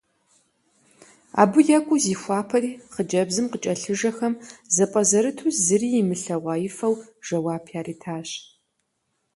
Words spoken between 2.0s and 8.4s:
зихуапэри, хъыджэбзым къыкӀэлъыжэхэм зэпӀэзэрыту, зыри имылъэгъуаифэу жэуап яритащ.